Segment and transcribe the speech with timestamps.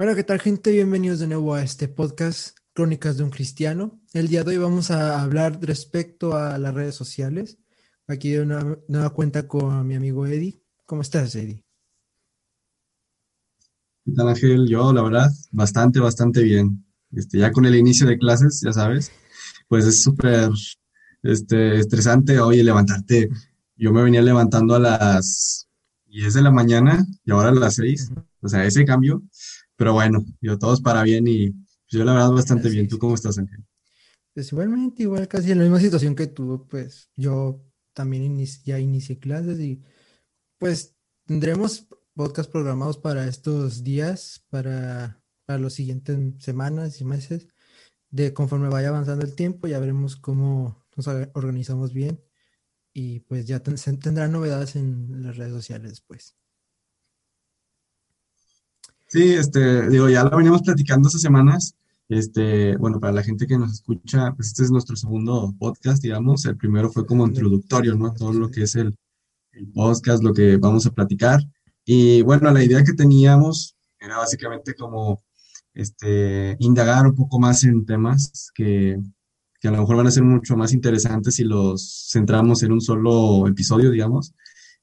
[0.00, 0.70] Hola, ¿qué tal gente?
[0.70, 4.00] Bienvenidos de nuevo a este podcast Crónicas de un Cristiano.
[4.12, 7.58] El día de hoy vamos a hablar respecto a las redes sociales.
[8.06, 10.62] Aquí de una nueva cuenta con mi amigo Eddie.
[10.86, 11.64] ¿Cómo estás, Eddie?
[14.04, 14.68] ¿Qué tal, Ángel?
[14.68, 16.86] Yo, la verdad, bastante, bastante bien.
[17.10, 19.10] Este, ya con el inicio de clases, ya sabes,
[19.66, 20.48] pues es súper
[21.24, 23.30] este, estresante, oye, levantarte.
[23.74, 25.66] Yo me venía levantando a las
[26.06, 28.12] 10 de la mañana y ahora a las 6.
[28.42, 29.24] O sea, ese cambio
[29.78, 32.88] pero bueno, yo todos para bien y pues, yo la verdad bastante bien.
[32.88, 33.64] ¿Tú cómo estás, Ángel?
[34.34, 37.64] Pues igualmente, igual casi en la misma situación que tú, pues yo
[37.94, 39.80] también ya inicié clases y
[40.58, 40.96] pues
[41.26, 47.46] tendremos podcast programados para estos días, para, para las siguientes semanas y meses.
[48.10, 52.20] De conforme vaya avanzando el tiempo, ya veremos cómo nos organizamos bien
[52.92, 56.37] y pues ya tendrán novedades en las redes sociales después.
[59.08, 61.74] Sí, este, digo, ya lo veníamos platicando estas semanas.
[62.10, 66.44] Este, bueno, para la gente que nos escucha, pues este es nuestro segundo podcast, digamos.
[66.44, 68.12] El primero fue como introductorio, ¿no?
[68.12, 68.96] Todo lo que es el,
[69.74, 71.40] podcast, lo que vamos a platicar.
[71.84, 75.22] Y bueno, la idea que teníamos era básicamente como
[75.74, 79.00] este, indagar un poco más en temas que,
[79.60, 82.80] que a lo mejor van a ser mucho más interesantes si los centramos en un
[82.80, 84.34] solo episodio, digamos.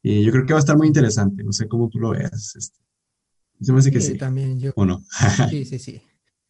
[0.02, 1.44] Y yo creo que va a estar muy interesante.
[1.44, 2.56] No sé cómo tú lo veas.
[2.56, 2.85] Este.
[3.62, 4.18] Se me hace que sí.
[4.18, 4.72] También yo.
[4.76, 5.04] ¿O no?
[5.50, 6.02] sí, sí, sí.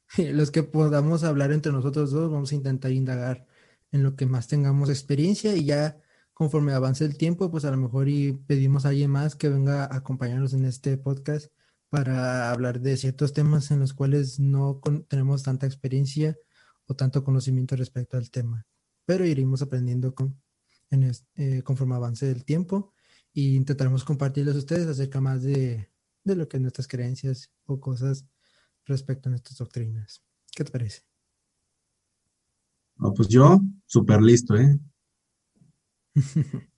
[0.17, 3.45] Los que podamos hablar entre nosotros dos, vamos a intentar indagar
[3.91, 6.01] en lo que más tengamos experiencia y ya
[6.33, 9.85] conforme avance el tiempo, pues a lo mejor y pedimos a alguien más que venga
[9.85, 11.51] a acompañarnos en este podcast
[11.89, 16.35] para hablar de ciertos temas en los cuales no tenemos tanta experiencia
[16.87, 18.65] o tanto conocimiento respecto al tema.
[19.05, 20.41] Pero iremos aprendiendo con,
[20.89, 22.93] en eh, conforme avance el tiempo
[23.33, 25.89] e intentaremos compartirles a ustedes acerca más de,
[26.25, 28.25] de lo que nuestras creencias o cosas
[28.85, 30.21] respecto a nuestras doctrinas.
[30.53, 31.03] ¿Qué te parece?
[33.15, 34.79] pues yo, súper listo, ¿eh?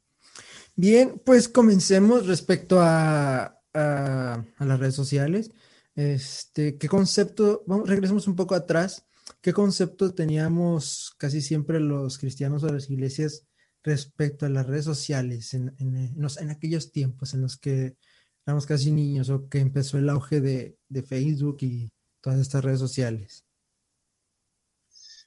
[0.75, 5.51] Bien, pues comencemos respecto a, a, las redes sociales.
[5.95, 7.63] Este, ¿qué concepto?
[7.67, 9.05] Vamos, regresemos un poco atrás.
[9.41, 13.47] ¿Qué concepto teníamos casi siempre los cristianos o las iglesias
[13.83, 17.97] respecto a las redes sociales en, en, en aquellos tiempos en los que
[18.47, 21.89] éramos casi niños o que empezó el auge de, Facebook y
[22.21, 23.43] todas estas redes sociales?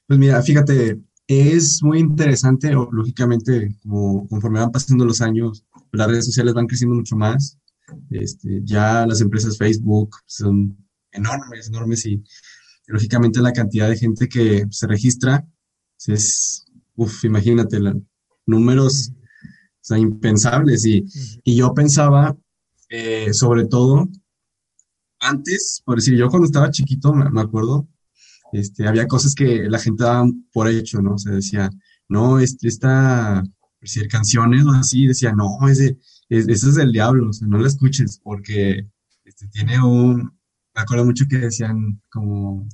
[0.07, 6.25] Pues mira, fíjate, es muy interesante, lógicamente, como conforme van pasando los años, las redes
[6.25, 7.57] sociales van creciendo mucho más.
[8.09, 10.75] Este, ya las empresas Facebook son
[11.11, 12.23] enormes, enormes y
[12.87, 15.45] lógicamente la cantidad de gente que se registra
[16.07, 16.65] es,
[16.95, 17.79] uff, imagínate,
[18.47, 19.13] números
[19.89, 20.85] impensables.
[20.85, 21.05] Y,
[21.43, 22.35] y, yo pensaba
[22.91, 24.09] eh, sobre todo,
[25.21, 27.87] antes, por decir, yo cuando estaba chiquito, me, acuerdo,
[28.51, 31.15] este, había cosas que la gente daba por hecho, ¿no?
[31.15, 31.69] O decía,
[32.09, 33.43] no, este, esta,
[33.79, 35.97] decir, canciones o así, decía, no, ese,
[36.27, 38.85] es, ese es del diablo, o sea, no la escuches, porque
[39.23, 40.23] este, tiene un,
[40.75, 42.67] me acuerdo mucho que decían como,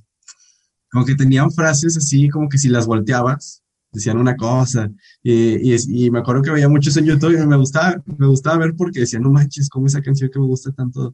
[0.89, 3.61] como que tenían frases así, como que si las volteabas,
[3.97, 4.89] decían una cosa.
[5.23, 8.75] Y, y, me acuerdo que veía muchos en YouTube y me gustaba, me gustaba ver
[8.75, 11.13] porque decían, no manches, como esa canción que me gusta tanto,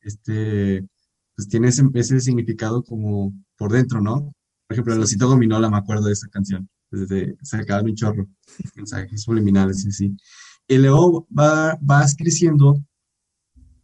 [0.00, 0.86] este,
[1.34, 4.32] pues tiene ese, ese significado como por dentro, ¿no?
[4.66, 8.26] Por ejemplo, el osito gominola, me acuerdo de esa canción, desde sacaban un chorro,
[8.74, 10.16] mensajes subliminales y así.
[10.68, 12.82] Y luego va, vas creciendo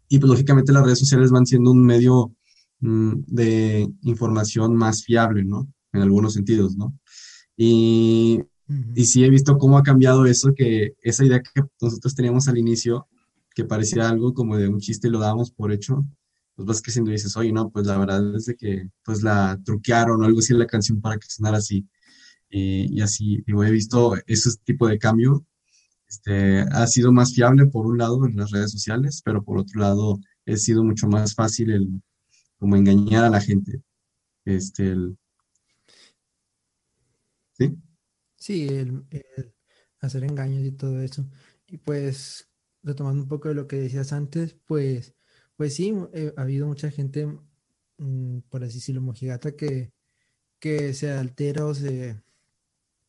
[0.09, 2.35] y pues lógicamente las redes sociales van siendo un medio
[2.81, 5.73] mm, de información más fiable, ¿no?
[5.93, 6.93] En algunos sentidos, ¿no?
[7.57, 8.43] Y,
[8.95, 12.59] y sí he visto cómo ha cambiado eso, que esa idea que nosotros teníamos al
[12.59, 13.09] inicio,
[13.55, 16.05] que parecía algo como de un chiste y lo dábamos por hecho,
[16.55, 19.61] pues vas creciendo y dices, oye, no, pues la verdad es de que pues la
[19.65, 21.87] truquearon o algo así en la canción para que sonara así.
[22.51, 25.45] Y, y así, digo, he visto ese tipo de cambio.
[26.09, 29.81] Este, ha sido más fiable por un lado en las redes sociales, pero por otro
[29.81, 32.03] lado, ha sido mucho más fácil el
[32.59, 33.83] como engañar a la gente.
[34.45, 35.19] Este, el,
[38.37, 38.69] ¿sí?
[38.69, 39.05] el,
[40.01, 41.29] hacer engaños y todo eso.
[41.67, 42.51] Y pues,
[42.83, 45.15] retomando un poco de lo que decías antes, pues,
[45.57, 47.27] pues sí, eh, ha habido mucha gente,
[47.99, 49.93] mm, por así decirlo, mojigata, que,
[50.59, 52.23] que se altera o se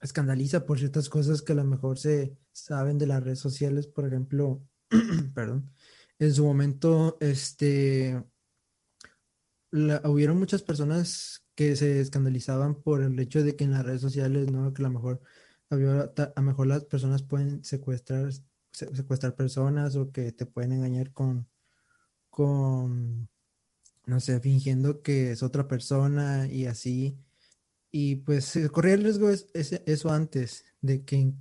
[0.01, 4.05] escandaliza por ciertas cosas que a lo mejor se saben de las redes sociales, por
[4.05, 4.61] ejemplo,
[5.35, 5.71] perdón,
[6.19, 8.23] en su momento, este,
[9.71, 14.51] hubieron muchas personas que se escandalizaban por el hecho de que en las redes sociales,
[14.51, 14.73] ¿no?
[14.73, 15.21] Que a lo mejor,
[15.69, 18.31] a lo mejor las personas pueden secuestrar,
[18.71, 21.47] secuestrar personas o que te pueden engañar con,
[22.29, 23.29] con,
[24.05, 27.17] no sé, fingiendo que es otra persona y así.
[27.91, 31.33] Y pues se corría el riesgo es, eso antes, de que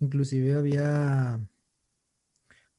[0.00, 1.40] inclusive había,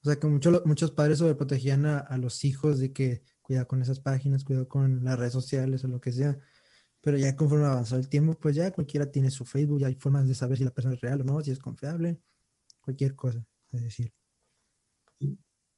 [0.01, 4.00] o sea, que muchos padres sobreprotegían a, a los hijos de que cuidado con esas
[4.00, 6.38] páginas, cuidado con las redes sociales o lo que sea.
[7.02, 10.28] Pero ya conforme avanzó el tiempo, pues ya cualquiera tiene su Facebook, ya hay formas
[10.28, 12.20] de saber si la persona es real o no, si es confiable,
[12.82, 14.12] cualquier cosa, es decir.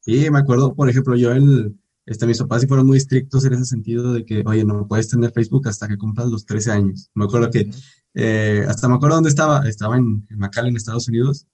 [0.01, 3.53] Sí, me acuerdo, por ejemplo, yo el, este, mis papás sí fueron muy estrictos en
[3.53, 7.11] ese sentido de que, oye, no puedes tener Facebook hasta que cumplas los 13 años.
[7.13, 7.69] Me acuerdo que,
[8.15, 11.47] eh, hasta me acuerdo dónde estaba, estaba en, en McAllen, Estados Unidos,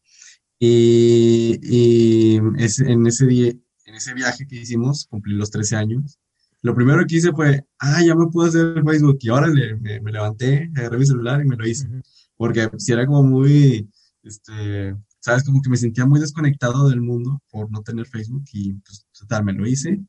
[0.59, 3.49] y, y es, en, ese día,
[3.85, 6.19] en ese viaje que hicimos, cumplí los 13 años,
[6.65, 10.11] lo primero que hice fue, ah, ya me puedo hacer Facebook, y ahora me, me,
[10.11, 11.87] levanté, agarré mi celular y me lo hice,
[12.35, 13.87] porque si era como muy,
[14.23, 18.73] este, sabes, como que me sentía muy desconectado del mundo por no tener Facebook, y
[18.73, 20.03] pues, total, me lo hice,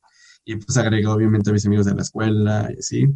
[0.46, 3.06] y pues agregué obviamente a mis amigos de la escuela y así.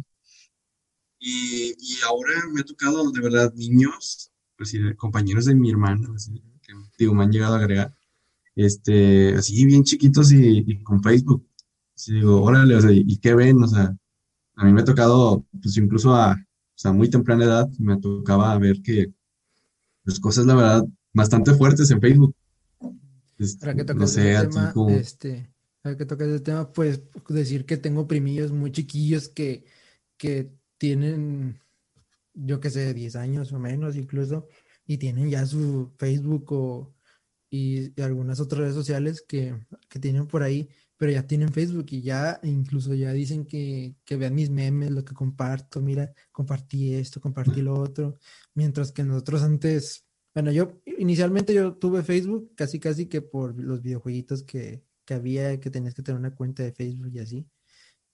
[1.17, 6.43] Y, y ahora me ha tocado de verdad niños, pues compañeros de mi hermana, así,
[6.61, 7.91] que digo, me han llegado a agregar,
[8.55, 11.47] este, así bien chiquitos y, con Facebook.
[12.01, 13.61] Así digo, órale, o sea, ¿y qué ven?
[13.61, 13.95] O sea,
[14.55, 18.57] a mí me ha tocado, pues incluso a, o sea, muy temprana edad, me tocaba
[18.57, 19.13] ver que,
[20.03, 22.35] pues cosas, la verdad, bastante fuertes en Facebook.
[23.37, 24.89] Este, no sé, a ti como...
[24.89, 25.53] este,
[25.95, 29.63] que tocas el tema, pues decir que tengo primillos muy chiquillos que,
[30.17, 31.61] que tienen,
[32.33, 34.47] yo qué sé, 10 años o menos incluso,
[34.87, 36.95] y tienen ya su Facebook o,
[37.51, 39.55] y, algunas otras redes sociales que,
[39.87, 40.67] que, tienen por ahí,
[41.01, 45.03] pero ya tienen Facebook y ya incluso ya dicen que, que vean mis memes, lo
[45.03, 48.19] que comparto, mira, compartí esto, compartí lo otro,
[48.53, 53.81] mientras que nosotros antes, bueno, yo inicialmente yo tuve Facebook casi casi que por los
[53.81, 57.47] videojueguitos que, que había que tenías que tener una cuenta de Facebook y así.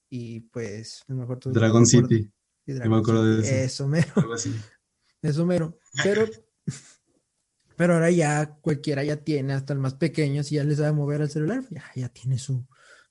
[0.09, 2.31] Y pues, mejor Dragon City.
[2.67, 3.53] me acuerdo de eso.
[3.53, 4.13] Eso mero.
[5.21, 5.77] Eso mero.
[6.01, 6.25] Pero,
[7.75, 11.21] pero ahora ya cualquiera ya tiene, hasta el más pequeño, si ya le sabe mover
[11.21, 12.65] al celular, ya, ya tiene su,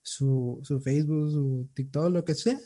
[0.06, 2.58] su, su Facebook, su TikTok, lo que sea.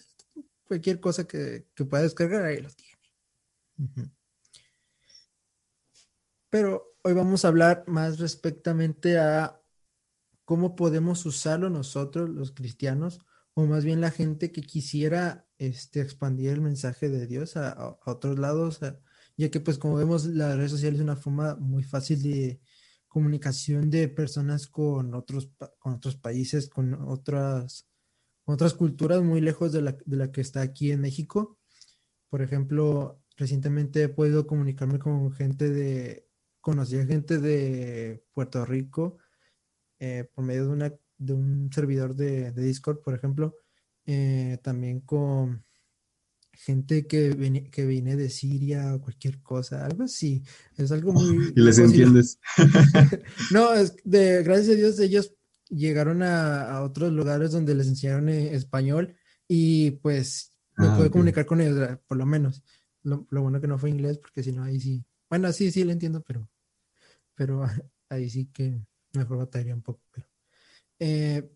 [0.64, 4.12] Cualquier cosa que, que pueda descargar, ahí lo tiene.
[6.50, 9.60] Pero hoy vamos a hablar más respectamente a
[10.44, 13.20] cómo podemos usarlo nosotros, los cristianos,
[13.54, 18.38] o más bien la gente que quisiera este, expandir el mensaje de Dios a, otros
[18.38, 18.81] lados,
[19.37, 22.60] ya que pues como vemos las redes sociales es una forma muy fácil de
[23.10, 27.88] comunicación de personas con otros, con otros países, con otras,
[28.44, 31.58] otras culturas muy lejos de la, de la que está aquí en México.
[32.28, 36.28] Por ejemplo, recientemente he podido comunicarme con gente de,
[36.60, 39.18] conocí a gente de Puerto Rico,
[39.98, 43.56] eh, por medio de, una, de un servidor de, Discord, por ejemplo,
[44.06, 45.64] eh, también con
[46.52, 50.43] gente que, viene, que viene de Siria o cualquier cosa, algo así.
[50.76, 51.52] Es algo muy...
[51.55, 52.38] y les entiendes.
[53.50, 55.35] no, es de, gracias a Dios ellos
[55.69, 59.17] llegaron a, otros lugares donde les enseñaron eh, español
[59.47, 62.62] y pues me ah, pude comunicar con ellos, por lo menos.
[63.02, 65.05] Lo, lo, bueno que no fue inglés, porque si no, ahí sí.
[65.29, 66.49] Bueno, sí, sí, lo entiendo, pero,
[67.35, 67.62] pero
[68.08, 68.81] ahí sí que
[69.14, 70.26] mejor batallaría un poco, pero.
[70.99, 71.50] Eh,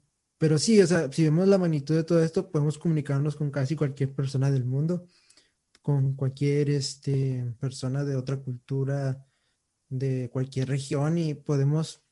[0.44, 3.76] pero sí, o sea, si vemos la magnitud de todo esto, podemos comunicarnos con casi
[3.76, 5.08] cualquier persona del mundo,
[5.80, 9.26] con cualquier este, persona de otra cultura,
[9.88, 12.04] de cualquier región, y podemos,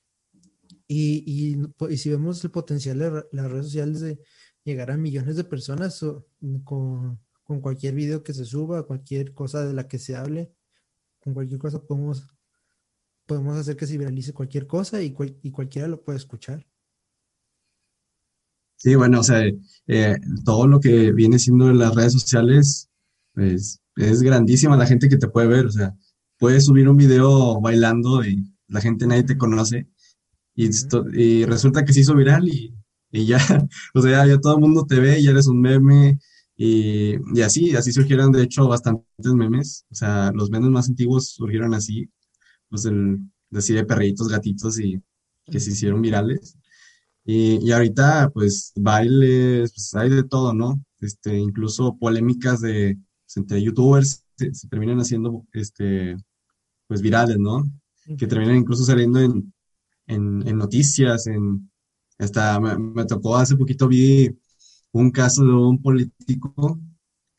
[0.89, 1.59] y,
[1.91, 4.19] y, si vemos el potencial de las redes sociales de
[4.65, 6.03] llegar a millones de personas
[6.65, 10.55] con, con cualquier video que se suba, cualquier cosa de la que se hable,
[11.21, 12.35] con cualquier cosa podemos
[13.27, 16.67] podemos hacer que se viralice cualquier cosa y, y cualquiera lo puede escuchar.
[18.83, 19.45] Sí, bueno, o sea,
[19.87, 22.89] eh, todo lo que viene siendo en las redes sociales,
[23.33, 25.95] pues es grandísima la gente que te puede ver, o sea,
[26.37, 29.89] puedes subir un video bailando y la gente nadie te conoce
[30.57, 30.71] y,
[31.15, 32.75] y resulta que se hizo viral y,
[33.13, 33.39] y ya,
[33.95, 36.19] o sea, ya todo el mundo te ve y eres un meme
[36.57, 41.29] y, y, así, así surgieron de hecho bastantes memes, o sea, los memes más antiguos
[41.35, 42.11] surgieron así
[42.69, 43.21] pues el,
[43.51, 45.01] decir de perritos, gatitos y
[45.47, 46.57] que se hicieron virales.
[47.25, 50.83] Y, y ahorita, pues, bailes, pues hay de todo, ¿no?
[51.01, 56.17] Este, incluso polémicas de, pues, entre youtubers se, terminan haciendo, este,
[56.89, 57.65] pues, virales, ¿no?
[58.19, 59.53] Que terminan incluso saliendo en,
[60.07, 61.71] en, en noticias, en,
[62.19, 64.37] hasta me, me, tocó hace poquito vi
[64.93, 66.81] un caso de un político,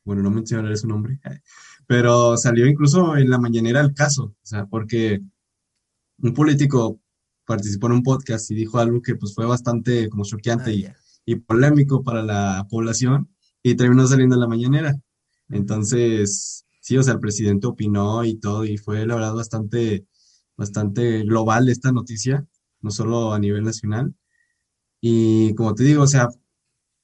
[0.06, 1.20] bueno, no mencionaré su nombre,
[1.88, 5.22] pero salió incluso en la mañanera el caso, o sea, porque
[6.20, 7.00] un político
[7.46, 10.96] participó en un podcast y dijo algo que pues fue bastante como choqueante ah,
[11.26, 13.30] y, y, polémico para la población
[13.62, 14.96] y terminó saliendo en la mañanera.
[15.50, 20.06] Entonces, sí, o sea, el presidente opinó y todo, y fue la verdad bastante,
[20.58, 22.46] bastante global esta noticia,
[22.82, 24.14] no solo a nivel nacional.
[25.02, 26.30] Y como te digo, o sea,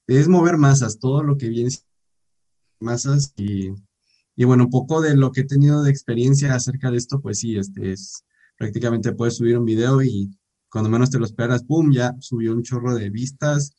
[0.08, 1.69] es mover masas, todo lo que viene
[2.79, 3.69] masas y,
[4.36, 7.39] y bueno, un poco de lo que he tenido de experiencia acerca de esto, pues
[7.39, 8.24] sí, este es
[8.59, 10.29] prácticamente puedes subir un video y
[10.69, 11.91] cuando menos te lo esperas, ¡pum!
[11.91, 13.73] ya subió un chorro de vistas,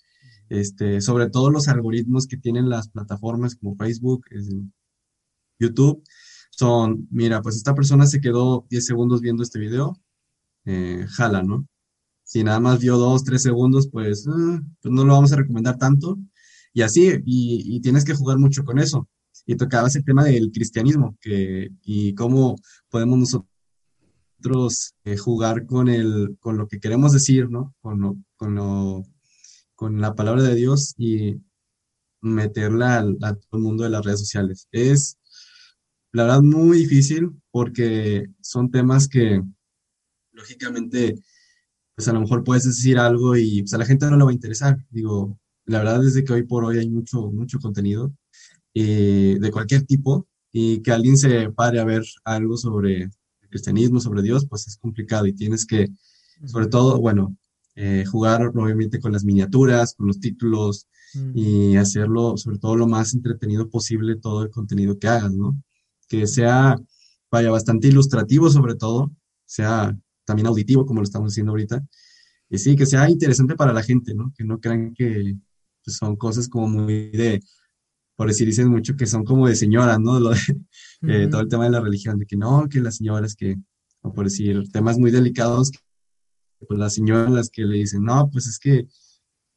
[0.48, 4.24] este, sobre todo los algoritmos que tienen las plataformas como Facebook,
[5.58, 6.02] YouTube,
[6.50, 10.00] son, mira, pues esta persona se quedó 10 segundos viendo este video,
[10.64, 11.66] eh, jala, ¿no?
[12.24, 15.76] Si nada más vio 2, 3 segundos, pues, ah, pues no lo vamos a recomendar
[15.78, 16.18] tanto.
[16.72, 19.08] Y así, y, y tienes que jugar mucho con eso.
[19.46, 22.56] Y tocaba ese tema del cristianismo, que, y cómo
[22.88, 23.49] podemos nosotros
[25.04, 27.74] eh, jugar con, el, con lo que queremos decir, ¿no?
[27.80, 29.04] Con, lo, con, lo,
[29.74, 31.36] con la palabra de Dios y
[32.20, 34.68] meterla a todo el mundo de las redes sociales.
[34.72, 35.18] Es,
[36.12, 39.42] la verdad, muy difícil porque son temas que,
[40.32, 41.14] lógicamente,
[41.94, 44.30] pues a lo mejor puedes decir algo y pues, a la gente no le va
[44.30, 44.78] a interesar.
[44.90, 48.12] Digo, la verdad es que hoy por hoy hay mucho, mucho contenido
[48.74, 53.10] eh, de cualquier tipo y que alguien se pare a ver algo sobre
[53.50, 55.88] cristianismo, sobre Dios, pues es complicado y tienes que,
[56.46, 57.36] sobre todo, bueno,
[57.74, 60.86] eh, jugar obviamente con las miniaturas, con los títulos
[61.34, 65.60] y hacerlo, sobre todo, lo más entretenido posible todo el contenido que hagas, ¿no?
[66.08, 66.78] Que sea,
[67.30, 69.10] vaya, bastante ilustrativo sobre todo,
[69.44, 71.84] sea también auditivo, como lo estamos haciendo ahorita,
[72.48, 74.32] y sí, que sea interesante para la gente, ¿no?
[74.36, 75.36] Que no crean que
[75.84, 77.40] pues, son cosas como muy de,
[78.20, 80.20] por decir, dicen mucho que son como de señoras, ¿no?
[80.20, 80.36] Lo de,
[81.08, 83.56] eh, todo el tema de la religión, de que no, que las señoras que,
[84.02, 85.70] o por decir, temas muy delicados,
[86.68, 88.86] pues las señoras las que le dicen, no, pues es que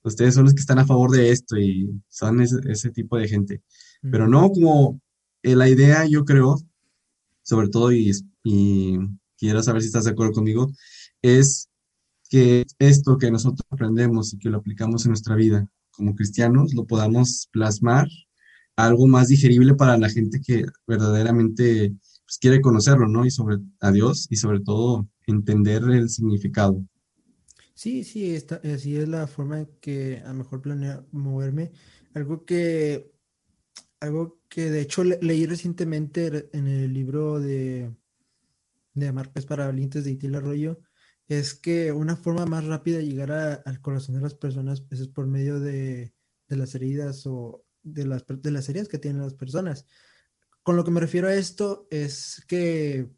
[0.03, 3.62] ustedes son los que están a favor de esto y son ese, tipo de gente.
[4.01, 5.01] Pero no, como
[5.41, 6.55] eh, la idea, yo creo,
[7.41, 8.13] sobre todo, y,
[8.46, 8.98] y
[9.38, 10.72] quiero saber si estás de acuerdo conmigo,
[11.22, 11.67] es
[12.29, 16.86] que esto que nosotros aprendemos y que lo aplicamos en nuestra vida como cristianos, lo
[16.86, 18.08] podamos plasmar
[18.75, 21.93] algo más digerible para la gente que verdaderamente
[22.25, 23.25] pues, quiere conocerlo, ¿no?
[23.25, 26.83] Y sobre a Dios y sobre todo entender el significado.
[27.75, 31.71] Sí, sí, así es la forma en que a lo mejor planea moverme.
[32.13, 33.11] Algo que,
[33.99, 37.91] algo que de hecho leí recientemente en el libro de,
[38.93, 40.79] de Marcos para Valientes de Itil Arroyo,
[41.27, 45.07] es que una forma más rápida de llegar al corazón de las personas pues, es
[45.07, 46.13] por medio de,
[46.47, 49.85] de las heridas o de las, de las heridas que tienen las personas.
[50.63, 53.09] Con lo que me refiero a esto es que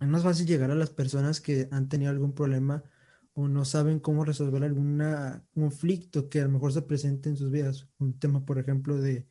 [0.00, 2.82] es más fácil llegar a las personas que han tenido algún problema
[3.34, 5.02] o no saben cómo resolver algún
[5.54, 7.88] conflicto que a lo mejor se presente en sus vidas.
[7.98, 9.26] Un tema, por ejemplo, de,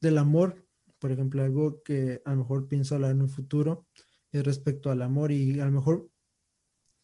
[0.00, 0.66] del amor,
[0.98, 3.86] por ejemplo, algo que a lo mejor pienso hablar en un futuro
[4.32, 6.10] es respecto al amor y a lo mejor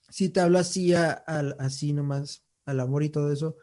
[0.08, 3.56] si te hablo así, así nomás al amor y todo eso,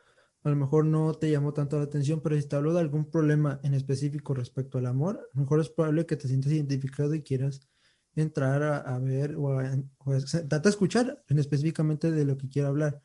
[0.44, 3.10] a lo mejor no te llamó tanto la atención, pero si te hablo de algún
[3.10, 7.14] problema en específico respecto al amor, a lo mejor es probable que te sientas identificado
[7.14, 7.68] y quieras
[8.16, 13.02] entrar a, ver o, a, a, escuchar en específicamente de lo que quiero hablar.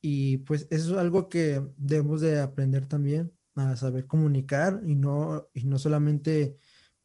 [0.00, 5.48] Y pues eso es algo que debemos de aprender también a saber comunicar y no,
[5.54, 6.58] y no solamente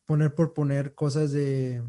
[0.05, 1.83] poner por poner cosas de,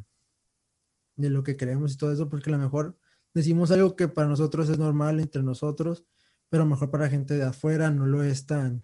[1.16, 2.96] de lo que queremos y todo eso, porque a lo mejor
[3.34, 6.04] decimos algo que para nosotros es normal entre nosotros,
[6.50, 8.82] pero mejor para gente de afuera no lo es tan,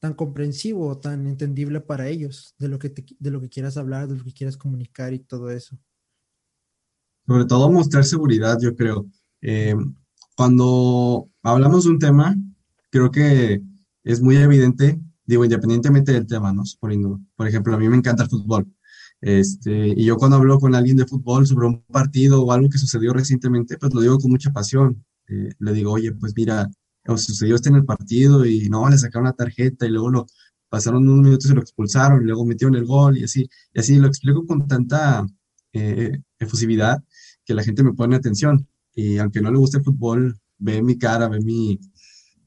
[0.00, 4.08] tan comprensivo o tan entendible para ellos de lo que de lo que quieras hablar,
[4.08, 5.78] de lo que quieras comunicar y todo eso.
[7.26, 9.06] Sobre todo mostrar seguridad, yo creo.
[9.42, 9.76] Eh,
[10.34, 12.34] cuando hablamos de un tema,
[12.90, 13.62] creo que
[14.02, 16.64] es muy evidente, digo, independientemente del tema, ¿no?
[16.64, 18.66] Suponiendo, por ejemplo, a mí me encanta el fútbol.
[19.20, 22.78] Este, y yo cuando hablo con alguien de fútbol sobre un partido o algo que
[22.78, 25.04] sucedió recientemente, pues lo digo con mucha pasión.
[25.28, 26.70] Eh, le digo, oye, pues mira,
[27.16, 30.26] sucedió esto en el partido y no, le sacaron la tarjeta y luego lo
[30.68, 33.96] pasaron unos minutos y lo expulsaron y luego metieron el gol y así, y así
[33.96, 35.26] lo explico con tanta
[35.72, 37.02] eh, efusividad
[37.44, 38.68] que la gente me pone atención.
[38.94, 41.78] Y aunque no le guste el fútbol, ve mi cara, ve mi,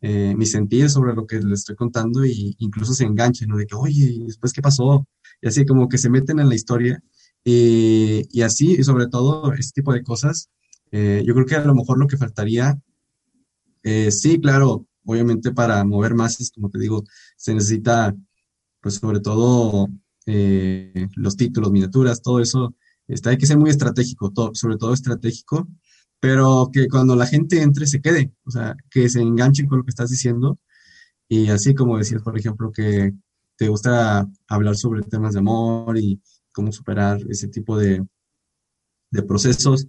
[0.01, 3.57] eh, mi sentir sobre lo que le estoy contando y incluso se engancha, ¿no?
[3.57, 5.07] De que, oye, ¿y después qué pasó?
[5.41, 7.01] Y así como que se meten en la historia.
[7.43, 10.49] Y, y así, y sobre todo, este tipo de cosas
[10.91, 12.79] eh, yo creo que a lo mejor lo que faltaría,
[13.83, 17.03] eh, sí, claro, obviamente para mover masas, como te digo,
[17.37, 18.15] se necesita,
[18.81, 19.87] pues sobre todo
[20.25, 22.75] eh, los títulos, miniaturas, todo eso,
[23.07, 25.67] está, hay que ser muy estratégico, todo, sobre todo estratégico,
[26.19, 29.83] pero que cuando la gente entre se quede, o sea, que se enganchen con lo
[29.83, 30.59] que estás diciendo.
[31.27, 33.13] Y así como decías, por ejemplo, que
[33.57, 36.21] te gusta hablar sobre temas de amor y
[36.51, 38.05] cómo superar ese tipo de,
[39.11, 39.87] de procesos,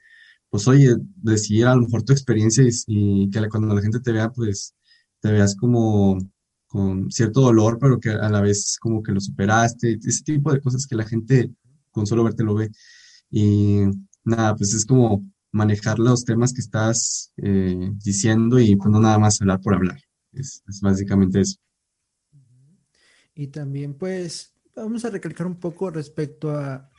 [0.53, 4.31] pues oye, decir a lo mejor tu experiencia y, que cuando la gente te vea,
[4.31, 4.75] pues
[5.19, 6.19] te veas como
[6.67, 10.61] con cierto dolor, pero que a la vez como que lo superaste, ese tipo de
[10.61, 11.51] cosas que la gente
[11.91, 12.71] con solo verte lo ve.
[13.31, 13.81] Y
[14.25, 19.19] nada, pues es como manejar los temas que estás eh, diciendo y pues no nada
[19.19, 20.03] más hablar por hablar.
[20.33, 21.57] Es, básicamente eso.
[23.35, 26.92] Y también pues vamos a recalcar un poco respecto a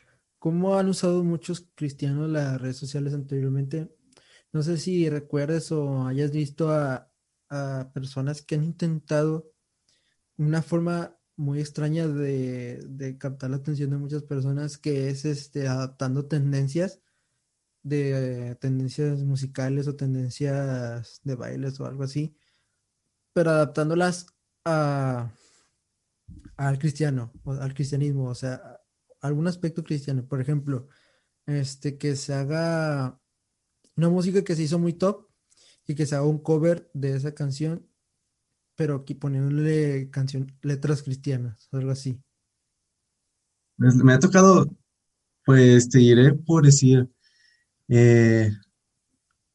[0.43, 3.95] cómo han usado muchos cristianos las redes sociales anteriormente.
[4.51, 7.09] No sé si recuerdes o hayas visto a,
[7.49, 9.53] a personas que han intentado
[10.35, 16.25] una forma muy extraña de, captar la atención de muchas personas que es este adaptando
[16.25, 16.99] tendencias
[17.81, 22.35] de tendencias musicales o tendencias de bailes o algo así,
[23.31, 24.27] pero adaptándolas
[24.65, 25.31] a
[26.57, 28.82] al cristiano, o al cristianismo, o sea,
[29.23, 30.25] algún aspecto cristiano.
[30.27, 30.87] Por ejemplo,
[31.47, 33.19] este que se haga
[33.95, 35.27] una música que se hizo muy top
[35.87, 37.87] y que se haga un cover de esa canción
[38.75, 42.19] pero aquí poniéndole canción, letras cristianas, algo así.
[43.77, 44.67] Pues, me ha tocado,
[45.45, 47.09] pues te diré por decir,
[47.87, 48.51] eh,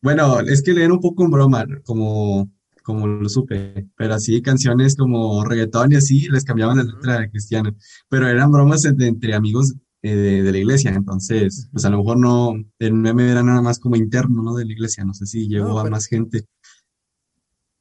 [0.01, 2.51] bueno, es que leer un poco en broma, como,
[2.89, 7.31] como lo supe, pero así canciones como reggaetón y así les cambiaban la letra de
[7.31, 7.77] cristiana,
[8.09, 12.55] pero eran bromas entre, amigos eh, de, la iglesia, entonces, pues a lo mejor no,
[12.79, 14.55] el meme era nada más como interno, ¿no?
[14.55, 16.47] De la iglesia, no sé si llegó a más gente.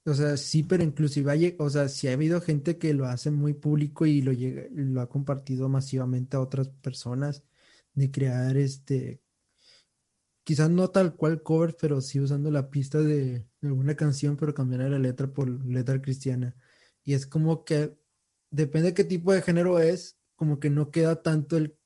[0.05, 3.31] O sea, sí, pero inclusive hay, o sea, sí ha habido gente que lo hace
[3.31, 7.45] muy público y lo llega, lo ha compartido masivamente a otras personas
[7.93, 9.21] de crear este,
[10.47, 14.89] quizás no tal cual cover, pero sí usando la pista de, alguna canción, pero cambiar
[14.89, 16.55] la letra por letra cristiana.
[17.03, 17.97] Y es como que
[18.49, 21.77] depende de qué tipo de género es, como que no queda tanto el,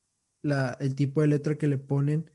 [0.42, 2.30] la, el tipo de letra que le ponen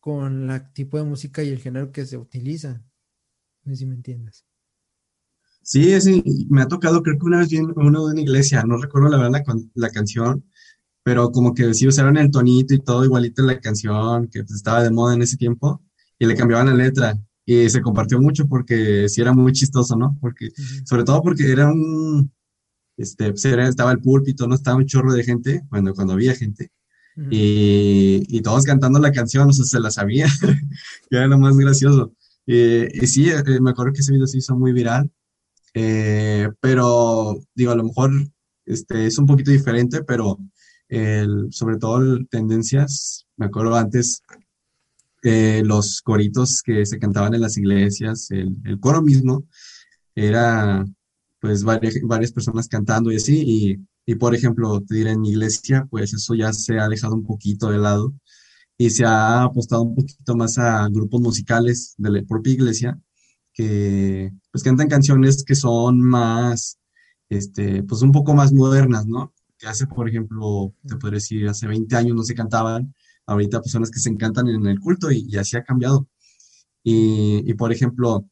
[0.00, 2.84] con el tipo de música y el género que se utiliza.
[3.64, 4.44] No sé si me entiendes.
[5.62, 8.76] Sí, sí, me ha tocado, creo que una vez vi uno de una iglesia, no
[8.76, 10.44] recuerdo la verdad la, la canción,
[11.02, 14.56] pero como que sí usaron el tonito y todo igualito en la canción, que pues,
[14.56, 15.82] estaba de moda en ese tiempo,
[16.18, 20.16] y le cambiaban la letra, y se compartió mucho porque sí era muy chistoso, ¿no?
[20.20, 20.50] Porque,
[20.84, 22.32] sobre todo porque era un,
[22.96, 24.54] este, pues estaba el púlpito, ¿no?
[24.54, 26.70] Estaba un chorro de gente, bueno, cuando había gente,
[27.30, 30.26] y, y, todos cantando la canción, o sea, se la sabía,
[31.10, 32.14] que era lo más gracioso.
[32.46, 35.10] y sí, eh, me acuerdo que ese video se hizo muy viral,
[35.74, 38.10] eh, pero digo, a lo mejor
[38.64, 40.38] este, es un poquito diferente, pero
[40.92, 44.22] el, sobre todo tendencias, me acuerdo antes,
[45.22, 49.46] eh, los coritos que se cantaban en las iglesias, el, coro mismo,
[50.14, 50.84] era
[51.40, 55.30] pues varias, varias, personas cantando y así, y, y por ejemplo, te diré en mi
[55.30, 58.14] iglesia, pues eso ya se ha dejado un poquito de lado
[58.76, 62.98] y se ha apostado un poquito más a grupos musicales de la propia iglesia
[63.54, 66.78] que pues cantan canciones que son más,
[67.30, 69.32] este, pues un poco más modernas, ¿no?
[69.62, 72.94] Que hace, por ejemplo, te podría decir, hace 20 años no se cantaban,
[73.26, 76.08] ahorita pues son las que se encantan en el culto y, así ha cambiado.
[76.84, 78.26] Y, y, por ejemplo,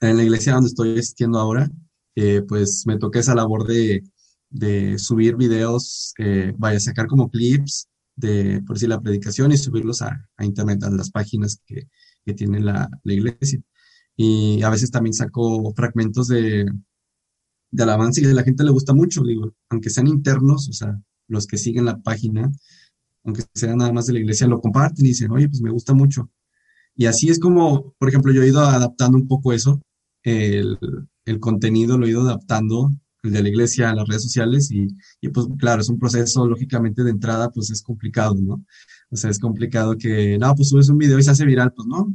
[0.00, 1.68] en la iglesia donde estoy asistiendo ahora,
[2.16, 4.04] eh, pues me toca esa labor de,
[4.50, 10.02] de subir videos, eh, vaya sacar como clips de, por decir, la predicación y subirlos
[10.02, 11.88] a, a internet, a las páginas que,
[12.24, 13.60] que tiene la, la iglesia
[14.16, 16.66] y a veces también saco fragmentos de,
[17.74, 20.96] de alabanza y a la gente le gusta mucho, digo, aunque sean internos, o sea,
[21.26, 22.52] los que siguen la página,
[23.24, 25.92] aunque sean nada más de la iglesia, lo comparten y dicen, oye, pues me gusta
[25.92, 26.30] mucho.
[26.94, 29.80] Y así es como, por ejemplo, yo he ido adaptando un poco eso,
[30.22, 30.78] el,
[31.24, 32.92] el contenido lo he ido adaptando,
[33.24, 34.86] el de la iglesia a las redes sociales y,
[35.20, 38.64] y, pues claro, es un proceso, lógicamente, de entrada, pues es complicado, ¿no?
[39.10, 41.88] O sea, es complicado que, no, pues subes un video y se hace viral, pues
[41.88, 42.06] no,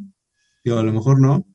[0.64, 1.46] digo, a lo mejor no,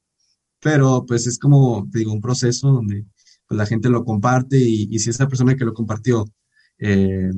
[0.60, 3.06] pero pues es como, digo, un proceso donde
[3.46, 6.24] pues, la gente lo comparte y, si esa persona que lo compartió
[6.78, 7.30] eh,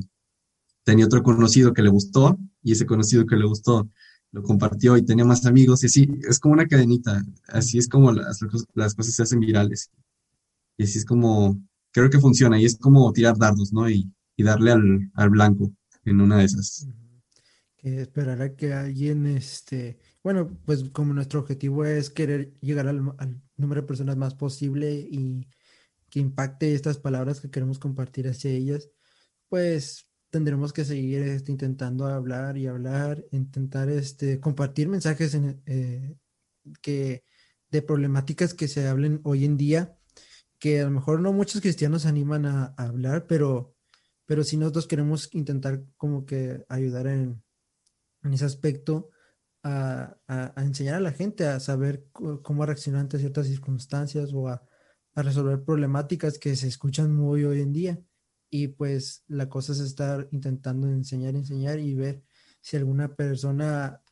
[0.85, 3.88] tenía otro conocido que le gustó y ese conocido que le gustó
[4.33, 8.12] lo compartió y tenía más amigos y así, es como una cadenita, así es como
[8.12, 8.40] las,
[8.75, 9.90] las cosas se hacen virales
[10.77, 11.59] y así es como,
[11.92, 13.88] creo que funciona y es como tirar dardos, ¿no?
[13.88, 15.73] Y, y darle al, al blanco
[16.05, 16.87] en una de esas.
[17.77, 23.03] Que esperará que alguien, este, bueno, pues como nuestro objetivo es querer llegar al,
[23.57, 25.47] número de personas más posible y
[26.11, 28.90] que impacte estas palabras que queremos compartir hacia ellas,
[29.49, 35.35] pues tendremos que seguir este, intentando hablar y hablar, intentar este, compartir mensajes
[35.66, 36.16] eh,
[36.83, 37.25] que,
[37.71, 39.99] de problemáticas que se hablen hoy en día,
[40.59, 43.75] que a lo mejor no muchos cristianos animan a, hablar, pero
[44.29, 47.45] pero si nosotros queremos intentar como que ayudar en,
[48.25, 49.11] en ese aspecto,
[49.62, 54.66] a, a, enseñar a la gente a saber cómo reaccionar ante ciertas circunstancias o a,
[55.16, 58.00] a, resolver problemáticas que se escuchan muy hoy en día.
[58.50, 62.22] Y pues la cosa es estar intentando enseñar, enseñar y ver
[62.61, 64.02] si alguna persona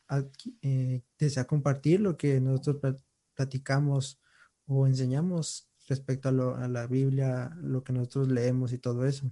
[0.61, 4.19] eh, desea compartir lo que nosotros platicamos
[4.65, 9.31] o enseñamos respecto a, la Biblia, lo que nosotros leemos y todo eso.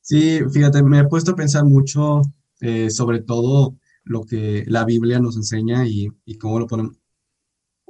[0.00, 2.22] Sí, fíjate, me he puesto a pensar mucho
[2.60, 6.99] eh, sobre todo lo que la Biblia nos enseña y, y cómo lo ponemos,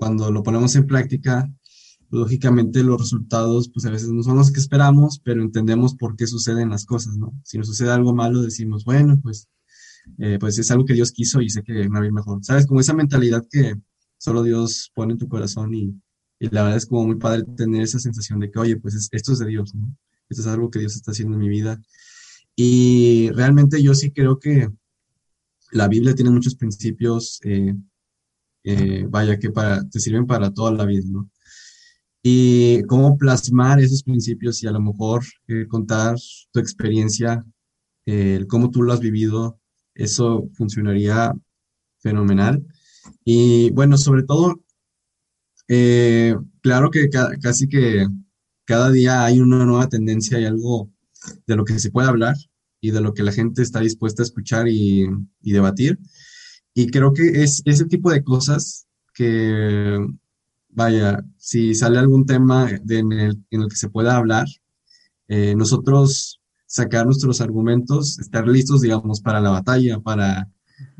[0.01, 1.47] cuando lo ponemos en práctica,
[2.09, 6.27] lógicamente los resultados pues a veces no son los que esperamos, pero entendemos por qué
[6.27, 7.35] suceden las cosas, ¿no?
[7.45, 9.51] Si nos sucede algo malo, decimos, bueno, pues,
[10.19, 12.43] eh, pues es algo que Dios quiso y sé que me va a ir mejor.
[12.43, 12.67] ¿Sabes?
[12.67, 13.75] Como esa mentalidad que
[14.17, 15.95] solo Dios pone en tu corazón y,
[16.39, 19.33] y la verdad es como muy padre tener esa sensación de que, oye, pues esto
[19.33, 19.95] es de Dios, ¿no?
[20.31, 21.79] Esto es algo que Dios está haciendo en mi vida
[22.57, 24.71] y realmente yo sí creo que
[25.73, 27.75] la Biblia tiene muchos principios, eh,
[28.65, 31.31] eh, vaya, que para, te sirven para toda la vida, ¿no?
[32.23, 36.17] Y cómo plasmar esos principios y a lo mejor eh, contar
[36.53, 37.45] tu experiencia,
[38.49, 39.61] cómo tú lo has vivido,
[39.95, 41.33] eso funcionaría
[42.01, 42.67] fenomenal.
[43.25, 44.61] Y bueno, sobre todo,
[46.61, 47.09] claro que
[47.41, 48.09] casi que
[48.65, 50.91] cada día hay una nueva tendencia y algo
[51.47, 52.37] de lo que se puede hablar
[52.81, 55.07] y de lo que la gente está dispuesta a escuchar y,
[55.41, 55.99] debatir.
[56.75, 59.99] Y creo que es ese tipo de cosas que,
[60.69, 64.47] vaya, si sale algún tema en, el, que se pueda hablar,
[65.29, 70.49] eh, nosotros sacar nuestros argumentos, estar listos, digamos, para la batalla, para,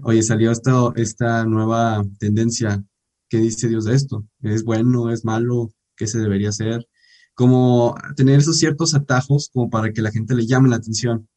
[0.03, 2.85] oye, salió esta, esta nueva tendencia,
[3.29, 4.27] ¿qué dice Dios de esto?
[4.43, 5.11] ¿Es bueno?
[5.11, 5.71] ¿Es malo?
[5.97, 6.87] ¿Qué se debería hacer?
[7.35, 11.29] Como tener esos ciertos atajos como para que la gente le llame la atención.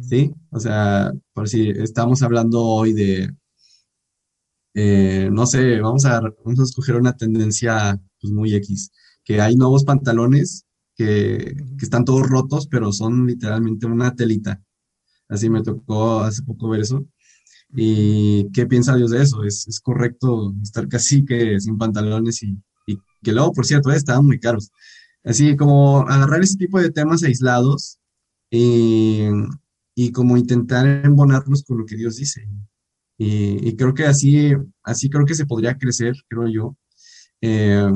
[0.00, 0.32] ¿Sí?
[0.50, 3.30] O sea, por si estamos hablando hoy de,
[4.74, 8.90] eh, no sé, vamos a, vamos a escoger una tendencia pues, muy X,
[9.24, 10.64] que hay nuevos pantalones
[10.96, 14.62] que, que, están todos rotos, pero son literalmente una telita.
[15.28, 17.04] Así me tocó hace poco ver eso.
[17.74, 19.44] ¿Y qué piensa Dios de eso?
[19.44, 24.26] ¿Es, es correcto estar casi que sin pantalones y, y que luego, por cierto, estaban
[24.26, 24.70] muy caros?
[25.24, 27.99] Así como agarrar ese tipo de temas aislados
[28.50, 29.28] y,
[29.94, 32.48] y como intentar embonarnos con lo que Dios dice.
[33.22, 36.76] Y, creo que así, así creo que se podría crecer, creo yo,
[37.42, 37.90] eh,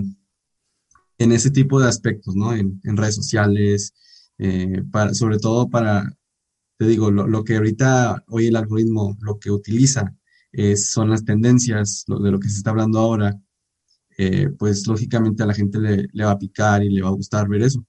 [1.16, 2.52] en ese tipo de aspectos, ¿no?
[2.54, 3.94] En, redes sociales,
[4.36, 6.14] eh, para, sobre todo para,
[6.76, 10.14] te digo, lo, que ahorita hoy el algoritmo lo que utiliza
[10.76, 13.34] son las tendencias de lo que se está hablando ahora,
[14.18, 17.12] eh, pues lógicamente a la gente le, le, va a picar y le va a
[17.12, 17.84] gustar ver eso.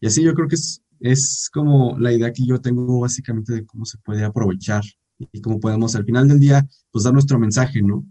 [0.00, 3.66] Y así yo creo que es, es como la idea que yo tengo básicamente de
[3.66, 4.82] cómo se puede aprovechar
[5.18, 8.04] y cómo podemos al final del día pues dar nuestro mensaje, ¿no?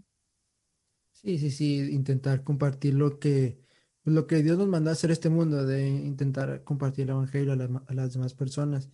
[1.12, 3.58] Sí, sí, sí, intentar compartir lo que,
[4.04, 7.52] pues, lo que Dios nos manda a hacer este mundo, de intentar compartir el Evangelio
[7.52, 8.88] a, las demás personas.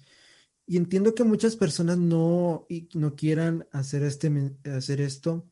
[0.67, 5.47] Y entiendo que muchas personas no, no quieran hacer, este, hacer esto,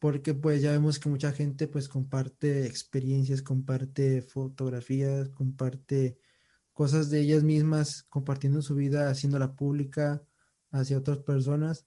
[0.00, 6.18] porque pues ya vemos que mucha gente pues comparte experiencias, comparte fotografías, comparte
[6.80, 10.24] cosas de ellas mismas, compartiendo su vida, haciéndola pública
[10.70, 11.84] hacia otras personas.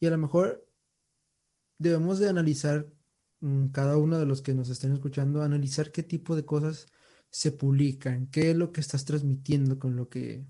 [0.00, 0.66] Y a lo mejor
[1.76, 2.90] debemos de analizar,
[3.40, 6.86] mm, cada uno de los que nos estén escuchando, analizar qué tipo de cosas
[7.28, 10.46] se publican, qué es lo que estás transmitiendo con lo que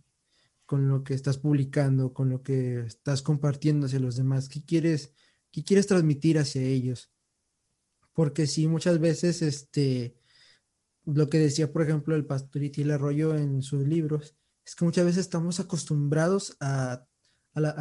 [0.65, 5.13] con lo que estás publicando, con lo que estás compartiendo hacia los demás, qué quieres,
[5.51, 7.11] qué quieres transmitir hacia ellos.
[8.13, 10.15] Porque si muchas veces este
[11.15, 15.07] lo que decía, por ejemplo, el pastor Itiel Arroyo en sus libros, es que muchas
[15.07, 17.05] veces estamos acostumbrados a,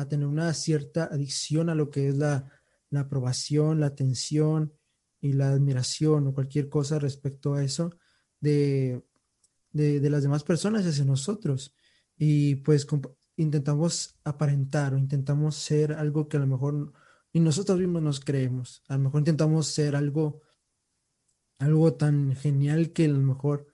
[0.09, 2.49] tener una cierta adicción a lo que es la,
[2.95, 4.73] aprobación, la atención
[5.19, 7.91] y la admiración o cualquier cosa respecto a eso
[8.39, 9.03] de,
[9.71, 11.75] de, las demás personas hacia nosotros.
[12.17, 12.87] Y pues
[13.35, 16.93] intentamos aparentar o intentamos ser algo que a lo mejor
[17.33, 18.81] ni nosotros mismos nos creemos.
[18.87, 20.41] A lo mejor intentamos ser algo
[21.59, 23.67] algo tan genial que a lo mejor,